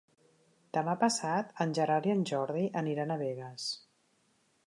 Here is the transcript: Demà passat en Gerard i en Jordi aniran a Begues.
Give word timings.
Demà 0.77 0.95
passat 1.03 1.51
en 1.65 1.75
Gerard 1.79 2.09
i 2.11 2.15
en 2.15 2.25
Jordi 2.31 2.65
aniran 2.83 3.13
a 3.17 3.21
Begues. 3.23 3.71